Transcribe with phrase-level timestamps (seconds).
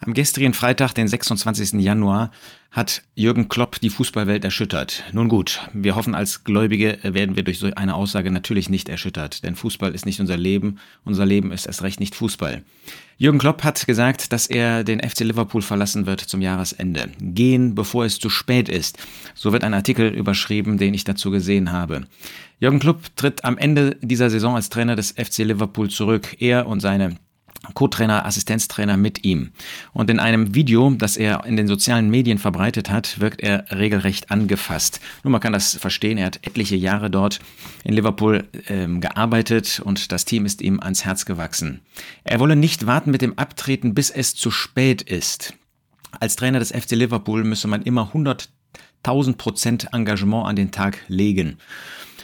[0.00, 1.72] Am gestrigen Freitag, den 26.
[1.80, 2.30] Januar,
[2.70, 5.02] hat Jürgen Klopp die Fußballwelt erschüttert.
[5.12, 9.42] Nun gut, wir hoffen, als Gläubige werden wir durch so eine Aussage natürlich nicht erschüttert,
[9.42, 12.62] denn Fußball ist nicht unser Leben, unser Leben ist erst recht nicht Fußball.
[13.16, 17.08] Jürgen Klopp hat gesagt, dass er den FC Liverpool verlassen wird zum Jahresende.
[17.20, 18.98] Gehen, bevor es zu spät ist.
[19.34, 22.06] So wird ein Artikel überschrieben, den ich dazu gesehen habe.
[22.60, 26.36] Jürgen Klopp tritt am Ende dieser Saison als Trainer des FC Liverpool zurück.
[26.38, 27.16] Er und seine
[27.74, 29.50] Co-Trainer, Assistenztrainer mit ihm.
[29.92, 34.30] Und in einem Video, das er in den sozialen Medien verbreitet hat, wirkt er regelrecht
[34.30, 35.00] angefasst.
[35.22, 37.40] Nun, man kann das verstehen, er hat etliche Jahre dort
[37.84, 41.80] in Liverpool ähm, gearbeitet und das Team ist ihm ans Herz gewachsen.
[42.24, 45.54] Er wolle nicht warten mit dem Abtreten, bis es zu spät ist.
[46.20, 51.58] Als Trainer des FC Liverpool müsse man immer 100.000 Prozent Engagement an den Tag legen.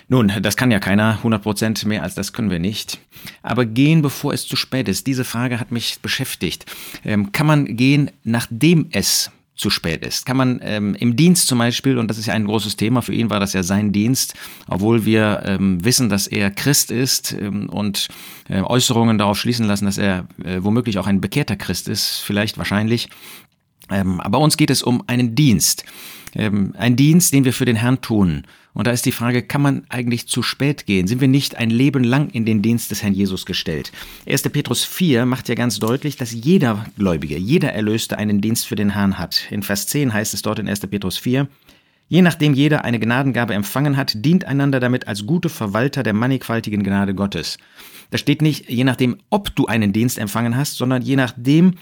[0.09, 2.99] Nun, das kann ja keiner, 100 Prozent mehr als das können wir nicht.
[3.43, 6.67] Aber gehen, bevor es zu spät ist, diese Frage hat mich beschäftigt.
[7.05, 10.27] Ähm, kann man gehen, nachdem es zu spät ist.
[10.27, 13.15] Kann man ähm, im Dienst zum Beispiel, und das ist ja ein großes Thema, für
[13.15, 14.35] ihn war das ja sein Dienst,
[14.67, 18.09] obwohl wir ähm, wissen, dass er Christ ist ähm, und
[18.49, 22.59] äh, Äußerungen darauf schließen lassen, dass er äh, womöglich auch ein bekehrter Christ ist, vielleicht
[22.59, 23.09] wahrscheinlich.
[23.91, 25.85] Ähm, aber uns geht es um einen Dienst.
[26.35, 28.45] Ähm, ein Dienst, den wir für den Herrn tun.
[28.73, 31.07] Und da ist die Frage, kann man eigentlich zu spät gehen?
[31.07, 33.93] Sind wir nicht ein Leben lang in den Dienst des Herrn Jesus gestellt?
[34.27, 34.43] 1.
[34.45, 38.91] Petrus 4 macht ja ganz deutlich, dass jeder Gläubige, jeder Erlöste einen Dienst für den
[38.91, 39.47] Herrn hat.
[39.51, 40.81] In Vers 10 heißt es dort in 1.
[40.81, 41.49] Petrus 4,
[42.09, 46.83] Je nachdem jeder eine Gnadengabe empfangen hat, dient einander damit als gute Verwalter der mannigfaltigen
[46.83, 47.57] Gnade Gottes.
[48.11, 51.77] Da steht nicht, je nachdem, ob du einen Dienst empfangen hast, sondern je nachdem,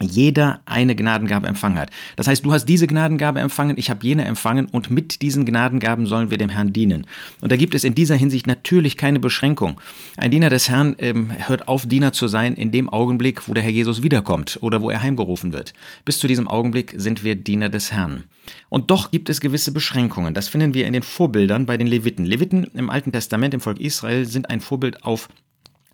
[0.00, 1.90] jeder eine Gnadengabe empfangen hat.
[2.16, 6.06] Das heißt, du hast diese Gnadengabe empfangen, ich habe jene empfangen und mit diesen Gnadengaben
[6.06, 7.06] sollen wir dem Herrn dienen.
[7.40, 9.80] Und da gibt es in dieser Hinsicht natürlich keine Beschränkung.
[10.16, 13.62] Ein Diener des Herrn ähm, hört auf, Diener zu sein in dem Augenblick, wo der
[13.62, 15.72] Herr Jesus wiederkommt oder wo er heimgerufen wird.
[16.04, 18.24] Bis zu diesem Augenblick sind wir Diener des Herrn.
[18.68, 20.34] Und doch gibt es gewisse Beschränkungen.
[20.34, 22.24] Das finden wir in den Vorbildern bei den Leviten.
[22.24, 25.28] Leviten im Alten Testament, im Volk Israel, sind ein Vorbild auf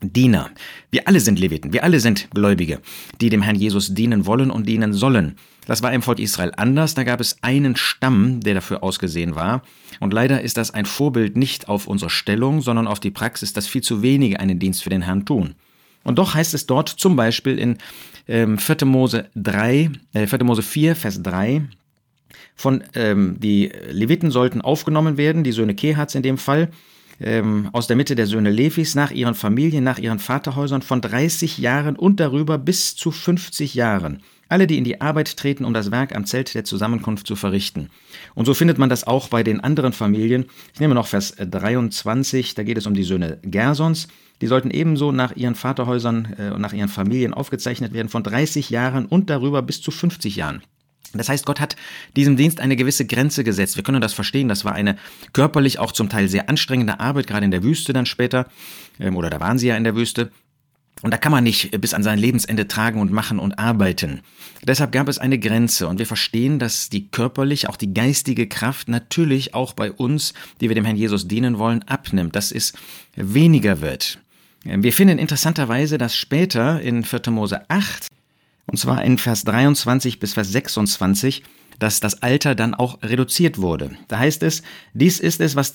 [0.02, 0.50] Diener.
[0.90, 2.80] Wir alle sind Leviten, wir alle sind Gläubige,
[3.20, 5.36] die dem Herrn Jesus dienen wollen und dienen sollen.
[5.66, 9.62] Das war im Volk Israel anders, da gab es einen Stamm, der dafür ausgesehen war.
[9.98, 13.66] Und leider ist das ein Vorbild nicht auf unsere Stellung, sondern auf die Praxis, dass
[13.66, 15.54] viel zu wenige einen Dienst für den Herrn tun.
[16.04, 17.78] Und doch heißt es dort zum Beispiel in
[18.28, 18.84] ähm, 4.
[18.84, 20.44] Mose 3, äh, 4.
[20.44, 21.62] Mose 4, Vers 3,
[22.54, 26.70] von ähm, die Leviten sollten aufgenommen werden, die Söhne Kehats in dem Fall,
[27.20, 31.58] ähm, aus der Mitte der Söhne Levis nach ihren Familien, nach ihren Vaterhäusern von 30
[31.58, 34.22] Jahren und darüber bis zu 50 Jahren.
[34.48, 37.90] Alle, die in die Arbeit treten, um das Werk am Zelt der Zusammenkunft zu verrichten.
[38.34, 40.46] Und so findet man das auch bei den anderen Familien.
[40.72, 44.06] Ich nehme noch Vers 23, da geht es um die Söhne Gersons.
[44.40, 48.70] Die sollten ebenso nach ihren Vaterhäusern äh, und nach ihren Familien aufgezeichnet werden, von 30
[48.70, 50.62] Jahren und darüber bis zu 50 Jahren.
[51.14, 51.76] Das heißt, Gott hat
[52.16, 53.76] diesem Dienst eine gewisse Grenze gesetzt.
[53.76, 54.48] Wir können das verstehen.
[54.48, 54.96] Das war eine
[55.32, 58.48] körperlich auch zum Teil sehr anstrengende Arbeit, gerade in der Wüste dann später.
[58.98, 60.30] Ähm, oder da waren sie ja in der Wüste.
[61.02, 64.22] Und da kann man nicht bis an sein Lebensende tragen und machen und arbeiten.
[64.64, 68.88] Deshalb gab es eine Grenze und wir verstehen, dass die körperlich, auch die geistige Kraft
[68.88, 72.72] natürlich auch bei uns, die wir dem Herrn Jesus dienen wollen, abnimmt, dass es
[73.14, 74.18] weniger wird.
[74.64, 77.30] Ähm, wir finden interessanterweise, dass später in 4.
[77.30, 78.06] Mose 8
[78.66, 81.42] und zwar in Vers 23 bis Vers 26,
[81.78, 83.90] dass das Alter dann auch reduziert wurde.
[84.08, 84.62] Da heißt es,
[84.94, 85.72] dies ist es, was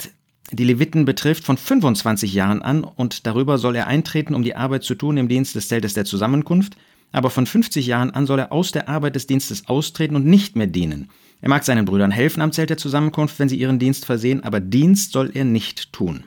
[0.51, 4.83] die Leviten betrifft, von 25 Jahren an und darüber soll er eintreten, um die Arbeit
[4.83, 6.75] zu tun im Dienst des Zeltes der Zusammenkunft,
[7.11, 10.55] aber von 50 Jahren an soll er aus der Arbeit des Dienstes austreten und nicht
[10.55, 11.09] mehr dienen.
[11.41, 14.59] Er mag seinen Brüdern helfen am Zelt der Zusammenkunft, wenn sie ihren Dienst versehen, aber
[14.59, 16.23] Dienst soll er nicht tun.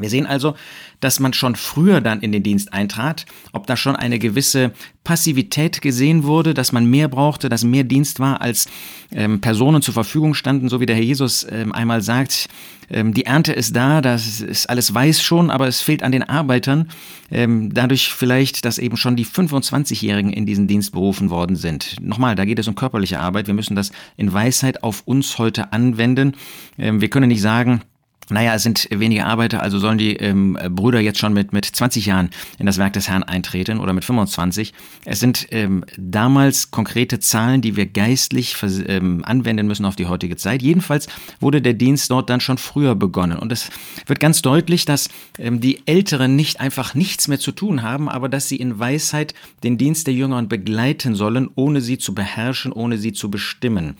[0.00, 0.54] Wir sehen also,
[1.00, 4.72] dass man schon früher dann in den Dienst eintrat, ob da schon eine gewisse
[5.04, 8.68] Passivität gesehen wurde, dass man mehr brauchte, dass mehr Dienst war, als
[9.12, 12.48] ähm, Personen zur Verfügung standen, so wie der Herr Jesus ähm, einmal sagt,
[12.90, 16.22] ähm, die Ernte ist da, das ist alles weiß schon, aber es fehlt an den
[16.22, 16.90] Arbeitern,
[17.30, 21.96] ähm, dadurch vielleicht, dass eben schon die 25-Jährigen in diesen Dienst berufen worden sind.
[22.00, 25.72] Nochmal, da geht es um körperliche Arbeit, wir müssen das in Weisheit auf uns heute
[25.72, 26.36] anwenden.
[26.78, 27.82] Ähm, wir können nicht sagen,
[28.30, 32.06] naja, es sind wenige Arbeiter, also sollen die ähm, Brüder jetzt schon mit, mit 20
[32.06, 34.72] Jahren in das Werk des Herrn eintreten oder mit 25.
[35.04, 38.56] Es sind ähm, damals konkrete Zahlen, die wir geistlich
[38.86, 40.62] ähm, anwenden müssen auf die heutige Zeit.
[40.62, 41.08] Jedenfalls
[41.40, 43.38] wurde der Dienst dort dann schon früher begonnen.
[43.38, 43.70] Und es
[44.06, 48.28] wird ganz deutlich, dass ähm, die Älteren nicht einfach nichts mehr zu tun haben, aber
[48.28, 52.98] dass sie in Weisheit den Dienst der Jüngeren begleiten sollen, ohne sie zu beherrschen, ohne
[52.98, 53.96] sie zu bestimmen.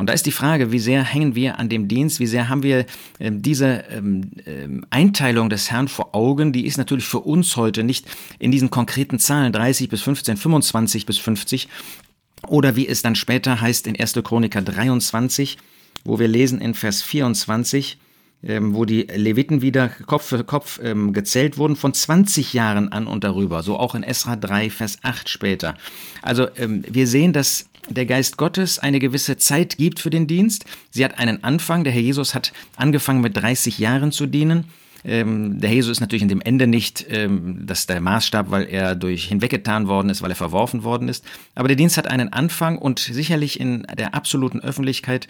[0.00, 2.62] Und da ist die Frage, wie sehr hängen wir an dem Dienst, wie sehr haben
[2.62, 2.86] wir
[3.18, 7.84] ähm, diese ähm, ähm, Einteilung des Herrn vor Augen, die ist natürlich für uns heute
[7.84, 8.06] nicht
[8.38, 11.68] in diesen konkreten Zahlen 30 bis 15, 25 bis 50,
[12.48, 14.14] Oder wie es dann später heißt in 1.
[14.24, 15.58] Chroniker 23,
[16.04, 17.98] wo wir lesen in Vers 24,
[18.42, 23.06] ähm, wo die Leviten wieder Kopf für Kopf ähm, gezählt wurden, von 20 Jahren an
[23.06, 23.62] und darüber.
[23.62, 25.74] So auch in Esra 3, Vers 8 später.
[26.22, 30.64] Also ähm, wir sehen, dass der Geist Gottes eine gewisse Zeit gibt für den Dienst.
[30.90, 31.84] Sie hat einen Anfang.
[31.84, 34.66] Der Herr Jesus hat angefangen mit 30 Jahren zu dienen.
[35.04, 38.94] Ähm, der Jesus ist natürlich in dem Ende nicht ähm, das der Maßstab, weil er
[38.94, 41.24] durch hinweggetan worden ist, weil er verworfen worden ist.
[41.54, 45.26] Aber der Dienst hat einen Anfang und sicherlich in der absoluten Öffentlichkeit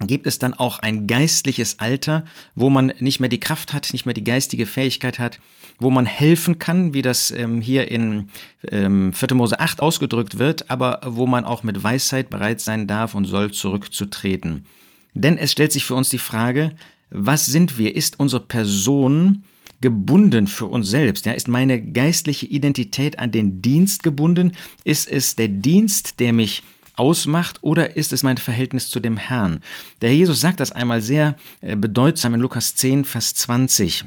[0.00, 2.24] gibt es dann auch ein geistliches Alter,
[2.54, 5.40] wo man nicht mehr die Kraft hat, nicht mehr die geistige Fähigkeit hat,
[5.78, 8.28] wo man helfen kann, wie das ähm, hier in
[8.70, 9.34] ähm, 4.
[9.34, 13.52] Mose 8 ausgedrückt wird, aber wo man auch mit Weisheit bereit sein darf und soll
[13.52, 14.66] zurückzutreten.
[15.14, 16.72] Denn es stellt sich für uns die Frage,
[17.10, 17.94] was sind wir?
[17.94, 19.44] Ist unsere Person
[19.80, 21.26] gebunden für uns selbst?
[21.26, 24.52] Ja, ist meine geistliche Identität an den Dienst gebunden?
[24.82, 26.64] Ist es der Dienst, der mich
[26.96, 29.60] ausmacht oder ist es mein Verhältnis zu dem Herrn?
[30.00, 34.04] Der Herr Jesus sagt das einmal sehr äh, bedeutsam in Lukas 10, Vers 20.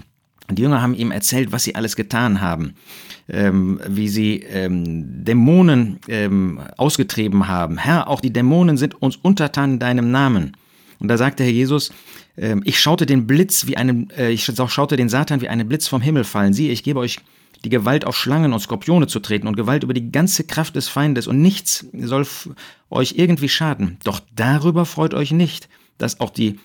[0.51, 2.75] Die Jünger haben ihm erzählt, was sie alles getan haben,
[3.27, 7.77] ähm, wie sie ähm, Dämonen ähm, ausgetrieben haben.
[7.77, 10.55] Herr, auch die Dämonen sind uns untertan in deinem Namen.
[10.99, 11.91] Und da sagte Herr Jesus,
[12.37, 15.87] äh, ich schaute den Blitz wie einen, äh, ich schaute den Satan wie einen Blitz
[15.87, 16.53] vom Himmel fallen.
[16.53, 17.19] Siehe, ich gebe euch
[17.63, 20.87] die Gewalt auf Schlangen und Skorpione zu treten und Gewalt über die ganze Kraft des
[20.87, 22.25] Feindes und nichts soll
[22.89, 23.97] euch irgendwie schaden.
[24.03, 26.59] Doch darüber freut euch nicht, dass auch die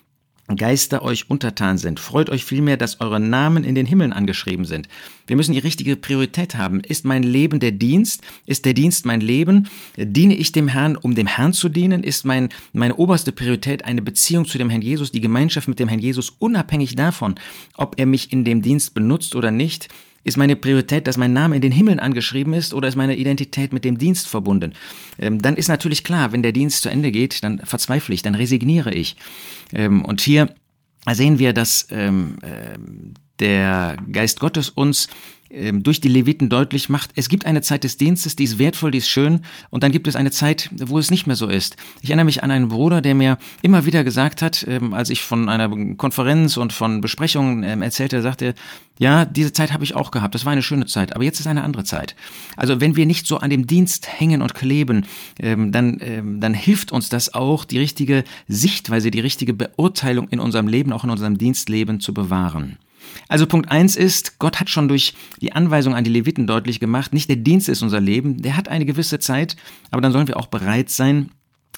[0.57, 2.01] Geister euch untertan sind.
[2.01, 4.89] Freut euch vielmehr, dass eure Namen in den Himmeln angeschrieben sind.
[5.27, 6.81] Wir müssen die richtige Priorität haben.
[6.81, 8.23] Ist mein Leben der Dienst?
[8.45, 9.69] Ist der Dienst mein Leben?
[9.97, 12.03] Diene ich dem Herrn, um dem Herrn zu dienen?
[12.03, 15.89] Ist mein, meine oberste Priorität eine Beziehung zu dem Herrn Jesus, die Gemeinschaft mit dem
[15.89, 17.37] Herrn Jesus, unabhängig davon,
[17.77, 19.89] ob er mich in dem Dienst benutzt oder nicht?
[20.25, 23.73] Ist meine Priorität, dass mein Name in den Himmeln angeschrieben ist oder ist meine Identität
[23.73, 24.73] mit dem Dienst verbunden?
[25.19, 28.35] Ähm, dann ist natürlich klar, wenn der Dienst zu Ende geht, dann verzweifle ich, dann
[28.35, 29.17] resigniere ich.
[29.73, 30.55] Ähm, und hier
[31.11, 32.79] sehen wir, dass ähm, äh,
[33.43, 35.09] der Geist Gottes uns
[35.51, 38.91] ähm, durch die Leviten deutlich macht, es gibt eine Zeit des Dienstes, die ist wertvoll,
[38.91, 41.77] die ist schön, und dann gibt es eine Zeit, wo es nicht mehr so ist.
[42.01, 45.21] Ich erinnere mich an einen Bruder, der mir immer wieder gesagt hat, ähm, als ich
[45.21, 48.55] von einer Konferenz und von Besprechungen ähm, erzählte, er sagte,
[48.99, 51.47] ja, diese Zeit habe ich auch gehabt, das war eine schöne Zeit, aber jetzt ist
[51.47, 52.15] eine andere Zeit.
[52.57, 55.07] Also wenn wir nicht so an dem Dienst hängen und kleben,
[55.39, 55.99] dann,
[56.41, 61.05] dann hilft uns das auch, die richtige Sichtweise, die richtige Beurteilung in unserem Leben, auch
[61.05, 62.79] in unserem Dienstleben zu bewahren.
[63.29, 67.13] Also Punkt eins ist, Gott hat schon durch die Anweisung an die Leviten deutlich gemacht,
[67.13, 69.57] nicht der Dienst ist unser Leben, der hat eine gewisse Zeit,
[69.91, 71.31] aber dann sollen wir auch bereit sein,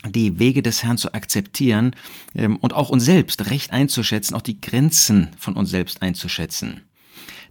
[0.06, 1.94] die Wege des Herrn zu akzeptieren
[2.34, 6.82] ähm, und auch uns selbst recht einzuschätzen, auch die Grenzen von uns selbst einzuschätzen.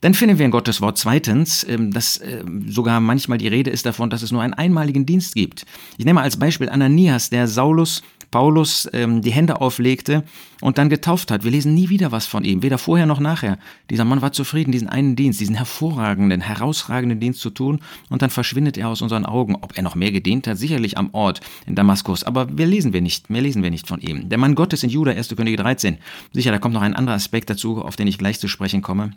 [0.02, 3.86] Dann finden wir in Gottes Wort zweitens, ähm, dass ähm, sogar manchmal die Rede ist
[3.86, 5.66] davon, dass es nur einen einmaligen Dienst gibt.
[5.98, 8.04] Ich nehme als Beispiel Ananias, der Saulus
[8.34, 10.24] Paulus ähm, die Hände auflegte
[10.60, 11.44] und dann getauft hat.
[11.44, 13.60] Wir lesen nie wieder was von ihm, weder vorher noch nachher.
[13.92, 18.32] Dieser Mann war zufrieden, diesen einen Dienst, diesen hervorragenden, herausragenden Dienst zu tun und dann
[18.32, 19.54] verschwindet er aus unseren Augen.
[19.54, 23.02] Ob er noch mehr gedient hat, sicherlich am Ort in Damaskus, aber wir lesen wir
[23.02, 24.30] nicht, mehr lesen wir nicht von ihm.
[24.30, 25.36] Der Mann Gottes in Juda, 1.
[25.36, 26.00] Könige 13.
[26.32, 29.12] Sicher, da kommt noch ein anderer Aspekt dazu, auf den ich gleich zu sprechen komme.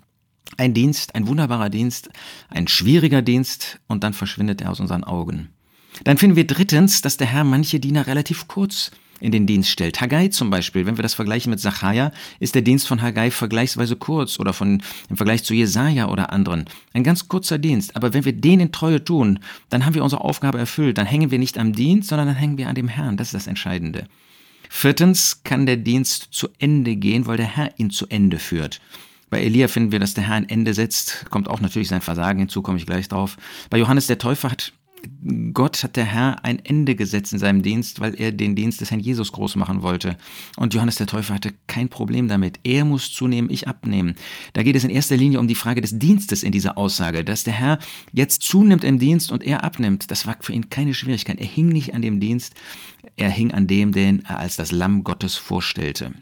[0.59, 2.11] Ein Dienst, ein wunderbarer Dienst,
[2.51, 5.49] ein schwieriger Dienst und dann verschwindet er aus unseren Augen.
[6.05, 10.01] Dann finden wir drittens, dass der Herr manche Diener relativ kurz in den Dienst stellt.
[10.01, 13.97] Haggai zum Beispiel, wenn wir das vergleichen mit Sacharja, ist der Dienst von Haggai vergleichsweise
[13.97, 16.67] kurz oder von, im Vergleich zu Jesaja oder anderen.
[16.93, 17.97] Ein ganz kurzer Dienst.
[17.97, 19.39] Aber wenn wir den in Treue tun,
[19.71, 20.99] dann haben wir unsere Aufgabe erfüllt.
[20.99, 23.17] Dann hängen wir nicht am Dienst, sondern dann hängen wir an dem Herrn.
[23.17, 24.07] Das ist das Entscheidende.
[24.69, 28.81] Viertens kann der Dienst zu Ende gehen, weil der Herr ihn zu Ende führt.
[29.31, 31.27] Bei Elia finden wir, dass der Herr ein Ende setzt.
[31.31, 33.37] Kommt auch natürlich sein Versagen hinzu, komme ich gleich drauf.
[33.71, 34.73] Bei Johannes der Täufer hat
[35.53, 38.91] Gott hat der Herr ein Ende gesetzt in seinem Dienst, weil er den Dienst des
[38.91, 40.17] Herrn Jesus groß machen wollte.
[40.57, 42.61] Und Johannes der Täufer hatte kein Problem damit.
[42.65, 44.15] Er muss zunehmen, ich abnehmen.
[44.53, 47.45] Da geht es in erster Linie um die Frage des Dienstes in dieser Aussage, dass
[47.45, 47.79] der Herr
[48.13, 50.11] jetzt zunimmt im Dienst und er abnimmt.
[50.11, 51.41] Das war für ihn keine Schwierigkeit.
[51.41, 52.55] Er hing nicht an dem Dienst,
[53.17, 56.13] er hing an dem, den er als das Lamm Gottes vorstellte.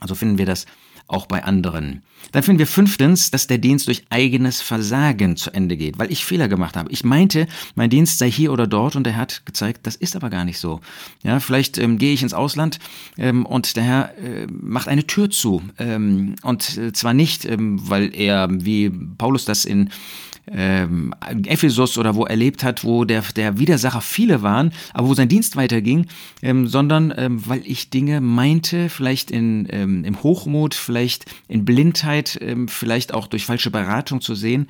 [0.00, 0.66] Also finden wir das
[1.08, 2.02] auch bei anderen.
[2.32, 6.24] Dann finden wir fünftens, dass der Dienst durch eigenes Versagen zu Ende geht, weil ich
[6.24, 6.90] Fehler gemacht habe.
[6.90, 10.16] Ich meinte, mein Dienst sei hier oder dort und der Herr hat gezeigt, das ist
[10.16, 10.80] aber gar nicht so.
[11.24, 12.78] Ja, vielleicht ähm, gehe ich ins Ausland
[13.16, 15.62] ähm, und der Herr äh, macht eine Tür zu.
[15.78, 19.90] Ähm, und äh, zwar nicht, ähm, weil er, wie Paulus das in
[20.52, 21.14] ähm,
[21.46, 25.28] Ephesus oder wo er lebt hat, wo der, der Widersacher viele waren, aber wo sein
[25.28, 26.06] Dienst weiterging,
[26.42, 32.38] ähm, sondern ähm, weil ich Dinge meinte, vielleicht in, ähm, im Hochmut, vielleicht in Blindheit,
[32.40, 34.68] ähm, vielleicht auch durch falsche Beratung zu sehen.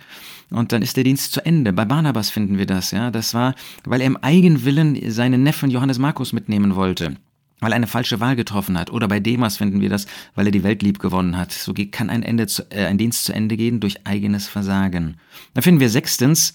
[0.50, 1.72] Und dann ist der Dienst zu Ende.
[1.72, 3.10] Bei Barnabas finden wir das, ja.
[3.10, 3.54] Das war,
[3.84, 7.16] weil er im Eigenwillen seinen Neffen Johannes Markus mitnehmen wollte
[7.60, 8.90] weil eine falsche Wahl getroffen hat.
[8.90, 11.52] Oder bei Demas finden wir das, weil er die Welt lieb gewonnen hat.
[11.52, 15.16] So kann ein, Ende zu, äh, ein Dienst zu Ende gehen durch eigenes Versagen.
[15.54, 16.54] Dann finden wir sechstens,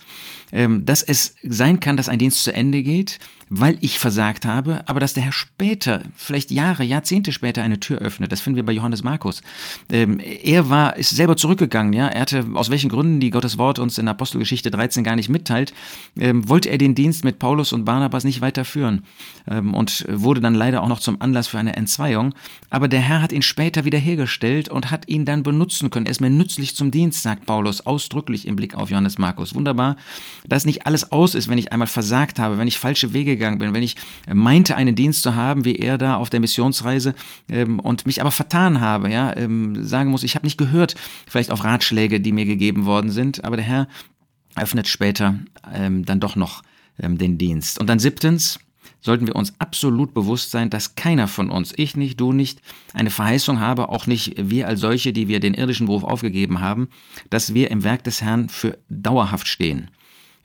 [0.53, 3.17] dass es sein kann, dass ein Dienst zu Ende geht,
[3.55, 7.99] weil ich versagt habe, aber dass der Herr später, vielleicht Jahre, Jahrzehnte später eine Tür
[7.99, 8.31] öffnet.
[8.31, 9.43] Das finden wir bei Johannes Markus.
[9.91, 12.07] Ähm, er war, ist selber zurückgegangen, ja.
[12.07, 15.71] Er hatte, aus welchen Gründen, die Gottes Wort uns in Apostelgeschichte 13 gar nicht mitteilt,
[16.17, 19.03] ähm, wollte er den Dienst mit Paulus und Barnabas nicht weiterführen
[19.47, 22.33] ähm, und wurde dann leider auch noch zum Anlass für eine Entzweiung.
[22.71, 26.07] Aber der Herr hat ihn später wiederhergestellt und hat ihn dann benutzen können.
[26.07, 29.53] Er ist mir nützlich zum Dienst, sagt Paulus ausdrücklich im Blick auf Johannes Markus.
[29.53, 29.95] Wunderbar,
[30.47, 33.57] dass nicht alles aus ist, wenn ich einmal versagt habe, wenn ich falsche Wege gegangen
[33.57, 33.95] bin, wenn ich
[34.31, 37.15] meinte, einen Dienst zu haben, wie er da auf der Missionsreise
[37.49, 40.95] ähm, und mich aber vertan habe, ja, ähm, sagen muss, ich habe nicht gehört,
[41.27, 43.87] vielleicht auf Ratschläge, die mir gegeben worden sind, aber der Herr
[44.55, 45.39] öffnet später
[45.73, 46.61] ähm, dann doch noch
[46.99, 47.79] ähm, den Dienst.
[47.79, 48.59] Und dann siebtens,
[49.01, 52.61] sollten wir uns absolut bewusst sein, dass keiner von uns, ich nicht, du nicht,
[52.93, 56.87] eine Verheißung habe, auch nicht wir als solche, die wir den irdischen Beruf aufgegeben haben,
[57.29, 59.89] dass wir im Werk des Herrn für dauerhaft stehen.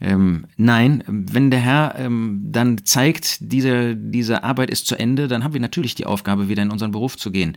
[0.00, 5.42] Ähm, nein, wenn der Herr ähm, dann zeigt, diese, diese Arbeit ist zu Ende, dann
[5.42, 7.56] haben wir natürlich die Aufgabe, wieder in unseren Beruf zu gehen.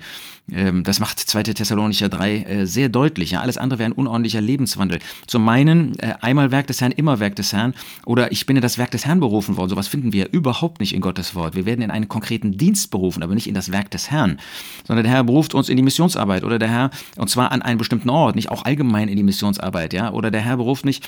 [0.51, 1.43] Ähm, das macht 2.
[1.43, 3.31] Thessalonicher 3 äh, sehr deutlich.
[3.31, 3.41] Ja?
[3.41, 4.99] Alles andere wäre ein unordentlicher Lebenswandel.
[5.27, 8.61] Zum einen, äh, einmal Werk des Herrn, immer Werk des Herrn oder ich bin in
[8.61, 9.69] das Werk des Herrn berufen worden.
[9.69, 11.55] Sowas finden wir überhaupt nicht in Gottes Wort.
[11.55, 14.39] Wir werden in einen konkreten Dienst berufen, aber nicht in das Werk des Herrn.
[14.87, 17.77] Sondern der Herr beruft uns in die Missionsarbeit oder der Herr, und zwar an einen
[17.77, 19.93] bestimmten Ort, nicht auch allgemein in die Missionsarbeit.
[19.93, 21.01] ja, Oder der Herr beruft mich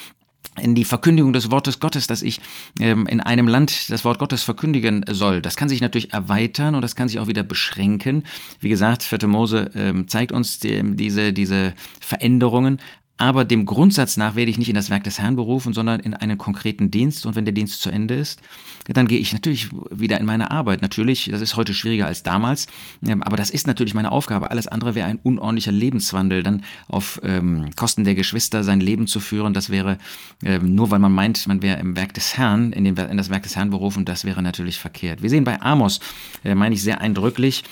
[0.62, 2.40] in die Verkündigung des Wortes Gottes, dass ich
[2.80, 5.42] ähm, in einem Land das Wort Gottes verkündigen soll.
[5.42, 8.24] Das kann sich natürlich erweitern und das kann sich auch wieder beschränken.
[8.60, 9.28] Wie gesagt, 4.
[9.28, 12.80] Mose ähm, zeigt uns die, diese, diese Veränderungen,
[13.18, 16.14] aber dem Grundsatz nach werde ich nicht in das Werk des Herrn berufen, sondern in
[16.14, 17.26] einen konkreten Dienst.
[17.26, 18.42] Und wenn der Dienst zu Ende ist,
[18.88, 20.82] dann gehe ich natürlich wieder in meine Arbeit.
[20.82, 22.68] Natürlich, das ist heute schwieriger als damals,
[23.06, 24.50] ähm, aber das ist natürlich meine Aufgabe.
[24.52, 29.20] Alles andere wäre ein unordentlicher Lebenswandel, dann auf ähm, Kosten der Geschwister sein Leben zu
[29.20, 29.54] führen.
[29.54, 30.00] Das wäre
[30.44, 33.30] ähm, nur, weil man meint, man wäre im Werk des Herrn, in, den, in das
[33.30, 35.22] Werk des Herrn berufen, das wäre natürlich verkehrt.
[35.22, 36.00] Wir sehen bei Amos,
[36.44, 37.64] äh, meine ich sehr eindrücklich,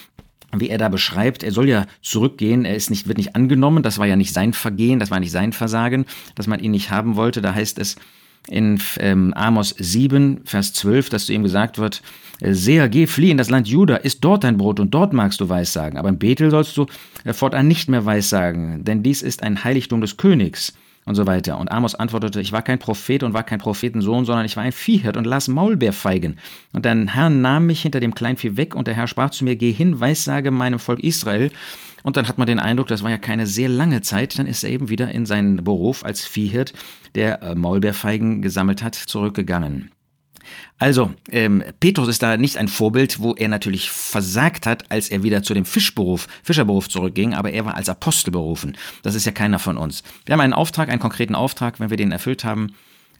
[0.53, 3.97] wie er da beschreibt, er soll ja zurückgehen, er ist nicht, wird nicht angenommen, das
[3.97, 6.05] war ja nicht sein Vergehen, das war nicht sein Versagen,
[6.35, 7.41] dass man ihn nicht haben wollte.
[7.41, 7.95] Da heißt es
[8.47, 12.01] in ähm, Amos 7, Vers 12, dass zu ihm gesagt wird,
[12.43, 15.47] Seher, geh, flieh in das Land Juda, isst dort dein Brot und dort magst du
[15.47, 15.99] Weissagen.
[15.99, 16.87] Aber in Bethel sollst du
[17.33, 20.73] fortan nicht mehr Weissagen, denn dies ist ein Heiligtum des Königs
[21.05, 21.57] und so weiter.
[21.57, 24.71] Und Amos antwortete, ich war kein Prophet und war kein Prophetensohn, sondern ich war ein
[24.71, 26.37] Viehhirt und las Maulbeerfeigen.
[26.73, 29.55] Und dein Herr nahm mich hinter dem Kleinvieh weg und der Herr sprach zu mir,
[29.55, 31.51] geh hin, weissage meinem Volk Israel.
[32.03, 34.63] Und dann hat man den Eindruck, das war ja keine sehr lange Zeit, dann ist
[34.63, 36.73] er eben wieder in seinen Beruf als Viehhirt,
[37.15, 39.91] der äh, Maulbeerfeigen gesammelt hat, zurückgegangen.
[40.77, 45.23] Also, ähm, Petrus ist da nicht ein Vorbild, wo er natürlich versagt hat, als er
[45.23, 48.77] wieder zu dem Fischberuf, Fischerberuf zurückging, aber er war als Apostel berufen.
[49.03, 50.03] Das ist ja keiner von uns.
[50.25, 52.73] Wir haben einen Auftrag, einen konkreten Auftrag, wenn wir den erfüllt haben,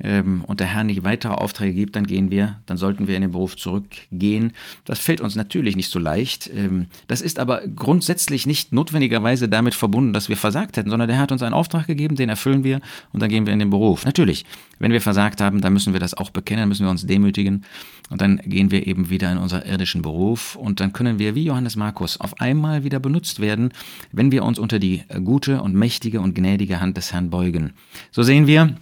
[0.04, 3.22] ähm, und der Herr nicht weitere Aufträge gibt, dann gehen wir, dann sollten wir in
[3.22, 4.54] den Beruf zurückgehen.
[4.86, 6.50] Das fällt uns natürlich nicht so leicht.
[6.54, 11.18] Ähm, das ist aber grundsätzlich nicht notwendigerweise damit verbunden, dass wir versagt hätten, sondern der
[11.18, 12.82] Herr hat uns einen Auftrag gegeben, den erfüllen wir
[13.12, 14.06] und dann gehen wir in den Beruf.
[14.06, 14.46] Natürlich,
[14.80, 17.66] wenn wir versagt haben, dann müssen wir das auch bekennen, müssen wir uns demütigen
[18.10, 21.46] und dann gehen wir eben wieder in unseren irdischen Beruf und dann können wir wie
[21.46, 23.72] Johannes Markus auf einmal wieder benutzt werden,
[24.12, 27.74] wenn wir uns unter die gute und mächtige und gnädige Hand des Herrn beugen.
[28.12, 28.76] So sehen wir,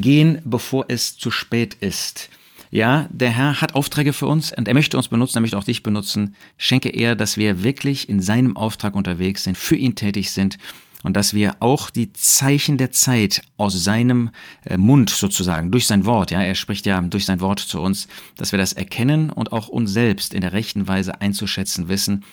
[0.00, 2.30] gehen, bevor es zu spät ist.
[2.70, 5.64] Ja, der Herr hat Aufträge für uns und er möchte uns benutzen, er möchte auch
[5.64, 6.34] dich benutzen.
[6.58, 10.58] Schenke er, dass wir wirklich in seinem Auftrag unterwegs sind, für ihn tätig sind
[11.02, 14.30] und dass wir auch die Zeichen der Zeit aus seinem
[14.64, 18.08] äh, Mund sozusagen, durch sein Wort, ja, er spricht ja durch sein Wort zu uns,
[18.36, 22.24] dass wir das erkennen und auch uns selbst in der rechten Weise einzuschätzen wissen,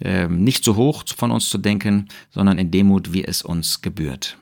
[0.00, 4.38] ähm, nicht zu hoch von uns zu denken, sondern in Demut, wie es uns gebührt.